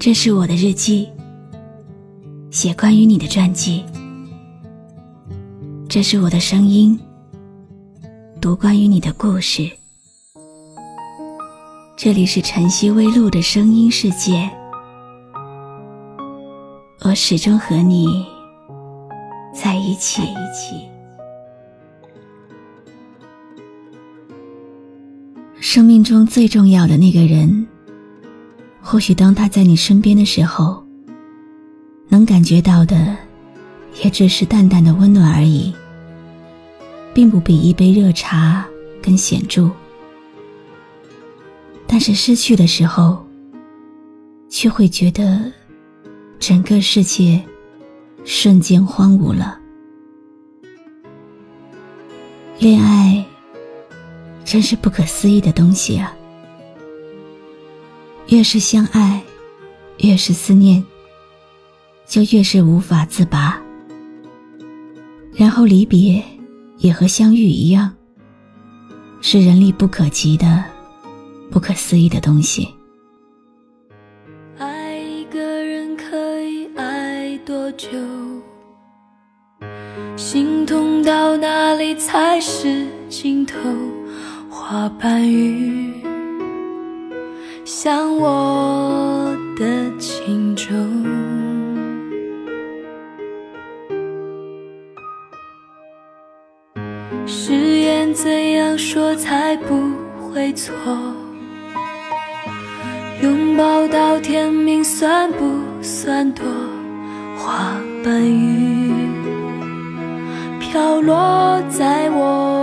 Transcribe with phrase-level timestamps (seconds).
[0.00, 1.08] 这是我的日记，
[2.52, 3.84] 写关于你的传记。
[5.88, 6.96] 这是我的声音，
[8.40, 9.68] 读关于你的故事。
[11.96, 14.48] 这里是晨曦微露的声音世界，
[17.00, 18.24] 我始终和你
[19.52, 20.22] 在一起。
[25.58, 27.66] 生命中最重要的那个人。
[28.90, 30.82] 或许当他在你身边的时候，
[32.08, 33.14] 能感觉到的，
[34.02, 35.74] 也只是淡淡的温暖而已，
[37.12, 38.66] 并不比一杯热茶
[39.02, 39.70] 更显著。
[41.86, 43.22] 但是失去的时候，
[44.48, 45.52] 却会觉得
[46.38, 47.44] 整个世界
[48.24, 49.60] 瞬间荒芜了。
[52.58, 53.22] 恋爱
[54.46, 56.14] 真是不可思议的东西啊！
[58.28, 59.22] 越是相爱，
[60.00, 60.84] 越是思念，
[62.06, 63.58] 就越是无法自拔。
[65.32, 66.22] 然后离别，
[66.76, 67.90] 也和相遇一样，
[69.22, 70.62] 是人力不可及的、
[71.50, 72.68] 不可思议的东西。
[74.58, 77.88] 爱一个人可以爱多久？
[80.16, 83.56] 心痛到哪里才是尽头？
[84.50, 85.97] 花瓣雨。
[87.80, 90.66] 像我的轻舟，
[97.24, 100.74] 誓言怎样说才不会错？
[103.22, 106.44] 拥抱到天明算不算多？
[107.36, 108.92] 花瓣雨
[110.58, 112.57] 飘落在我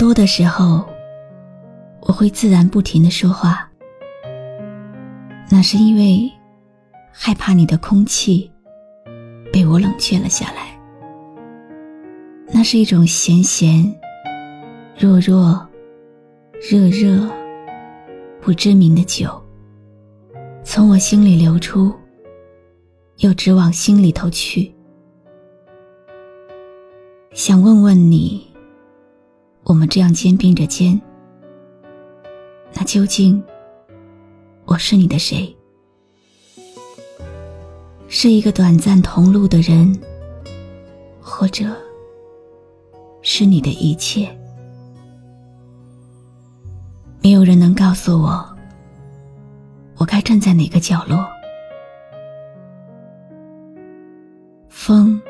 [0.00, 0.82] 多的时候，
[2.00, 3.70] 我会自然不停的说话，
[5.50, 6.26] 那是因为
[7.12, 8.50] 害怕你的空气
[9.52, 10.74] 被我冷却了下来。
[12.50, 13.94] 那是一种咸咸、
[14.98, 15.68] 弱弱、
[16.70, 17.30] 热热、
[18.40, 19.30] 不知名的酒，
[20.64, 21.94] 从我心里流出，
[23.18, 24.74] 又直往心里头去。
[27.32, 28.49] 想问问你。
[29.64, 31.00] 我们这样肩并着肩，
[32.72, 33.42] 那究竟
[34.64, 35.54] 我是你的谁？
[38.08, 39.96] 是一个短暂同路的人，
[41.20, 41.64] 或者
[43.22, 44.28] 是你的一切？
[47.22, 48.56] 没有人能告诉我，
[49.96, 51.24] 我该站在哪个角落？
[54.68, 55.20] 风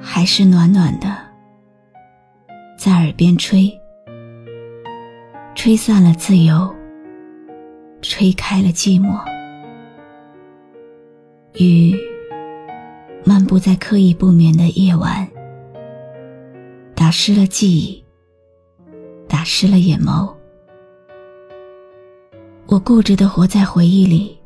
[0.00, 1.25] 还是暖暖的。
[2.86, 3.68] 在耳边吹，
[5.56, 6.72] 吹散了自由，
[8.00, 9.18] 吹开了寂寞。
[11.54, 11.98] 雨
[13.24, 15.28] 漫步在刻意不眠的夜晚，
[16.94, 18.04] 打湿了记忆，
[19.26, 20.32] 打湿了眼眸。
[22.68, 24.38] 我固执的活在回忆里，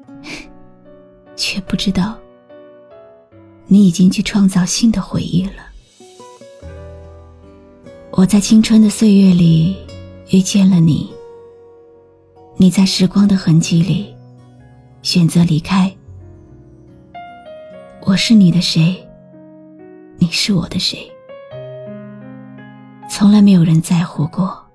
[1.36, 2.16] 却不知道，
[3.66, 5.67] 你已经去创造新的回忆了。
[8.18, 9.76] 我在青春的岁月里
[10.30, 11.08] 遇见了你，
[12.56, 14.12] 你在时光的痕迹里
[15.02, 15.88] 选择离开。
[18.04, 18.96] 我是你的谁？
[20.16, 20.98] 你是我的谁？
[23.08, 24.66] 从来没有人在乎过。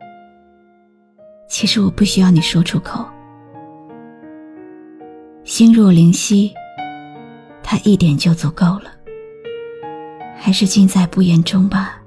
[1.49, 3.05] 其实我不需要你说出口。
[5.43, 6.53] 心若灵犀，
[7.61, 8.89] 它一点就足够了。
[10.37, 11.99] 还是尽在不言中吧。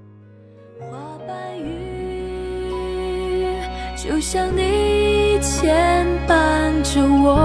[4.29, 6.35] 像你牵绊
[6.83, 7.39] 着我，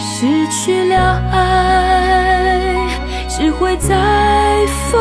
[0.00, 2.74] 失去了爱，
[3.28, 4.98] 只会在风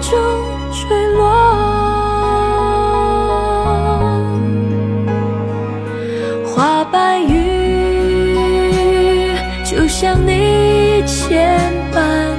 [0.00, 0.12] 中
[0.70, 1.20] 坠落。
[6.46, 7.36] 花瓣雨，
[9.64, 11.58] 就像你牵
[11.92, 11.98] 绊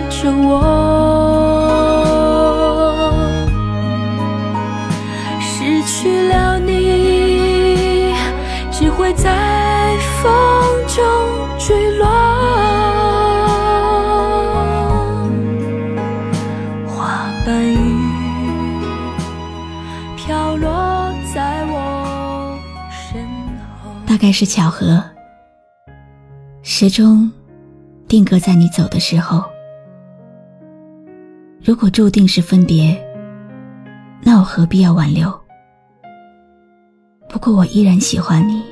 [0.09, 0.72] 着我。
[24.33, 25.01] 是巧合，
[26.63, 27.31] 时钟
[28.07, 29.43] 定格在你走的时候，
[31.63, 32.99] 如果注定是分别，
[34.23, 35.31] 那我何必要挽留？
[37.29, 38.63] 不过我依然喜欢你，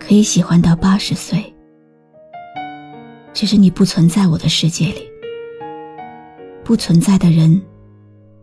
[0.00, 1.54] 可以喜欢到八十岁。
[3.34, 5.02] 只是你不存在我的世界里，
[6.64, 7.60] 不存在的人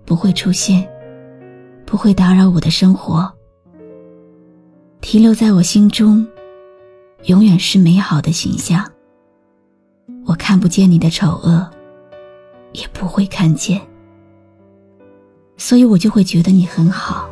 [0.06, 0.88] 不会出现，
[1.86, 3.30] 不会打扰我的生活。
[5.08, 6.26] 停留在我心中，
[7.26, 8.84] 永远是美好的形象。
[10.26, 11.70] 我看不见你的丑恶，
[12.74, 13.80] 也不会看见，
[15.58, 17.30] 所以我就会觉得你很好，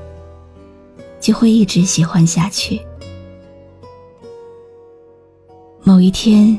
[1.19, 2.79] 就会一直喜欢下去。
[5.83, 6.55] 某一天。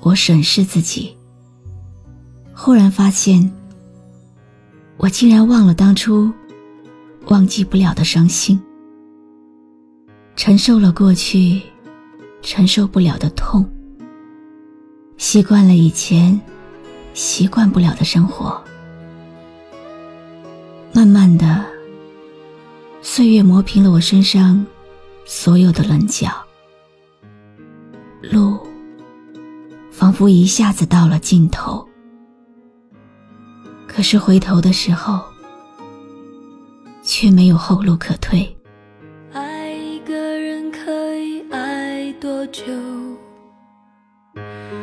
[0.00, 1.16] 我审视自己，
[2.54, 3.52] 忽然发现，
[4.96, 6.32] 我竟然忘了当初
[7.26, 8.60] 忘记不了的伤心，
[10.38, 11.60] 承受了过去
[12.42, 13.68] 承受不了的痛，
[15.16, 16.40] 习惯了以前
[17.12, 18.62] 习惯不了的生活，
[20.92, 21.66] 慢慢的，
[23.02, 24.64] 岁月磨平了我身上
[25.24, 26.30] 所有的棱角，
[28.22, 28.56] 路。
[29.90, 31.84] 仿佛一下子到了尽头，
[33.88, 35.20] 可是回头的时候，
[37.02, 38.54] 却没有后路可退。
[42.38, 42.62] 多久？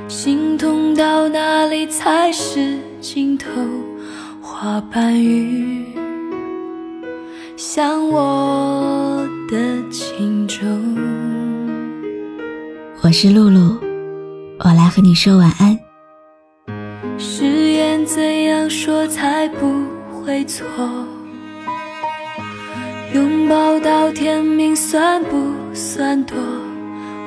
[0.09, 3.49] 心痛到哪里才是尽头？
[4.41, 5.85] 花瓣雨，
[7.55, 10.57] 像我的情舟。
[13.01, 13.77] 我是露露。
[14.59, 15.79] 我来和你说晚安。
[17.17, 20.65] 誓言怎样说才不会错？
[23.13, 26.35] 拥抱到天明算不算多？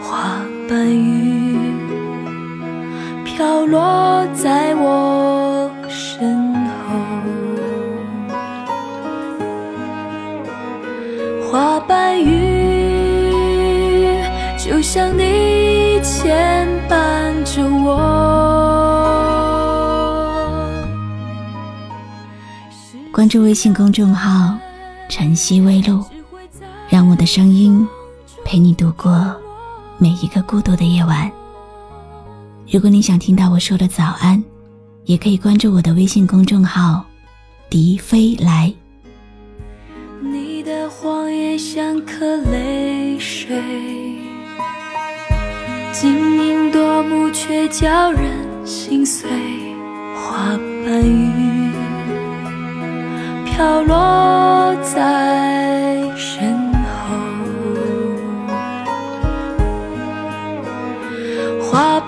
[0.09, 1.55] 花瓣雨
[3.27, 6.55] 飘落在我身
[6.89, 6.97] 后，
[11.53, 14.17] 花瓣雨
[14.57, 17.29] 就像你牵绊。
[17.45, 17.97] 着我。
[23.13, 24.57] 关注微信公众号
[25.09, 26.03] “晨曦微露”，
[26.89, 27.87] 让我的声音
[28.45, 29.35] 陪你度过
[30.01, 31.31] 每一个孤独的夜晚。
[32.71, 34.43] 如果你想听到我说的早安，
[35.07, 37.05] 也可以关注我的微信公众号
[37.69, 38.73] “笛飞来”。
[40.23, 43.61] 你的谎言像颗泪水。
[45.93, 46.13] 晶
[46.47, 48.31] 莹夺目，却叫人
[48.65, 49.29] 心碎。
[50.15, 51.73] 花瓣雨
[53.47, 55.28] 飘落在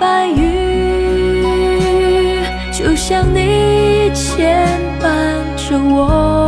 [0.00, 1.52] 白云
[2.72, 4.66] 就像你牵
[4.98, 6.39] 绊着我。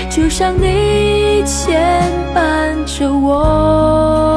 [0.10, 4.37] 就像你牵绊着我。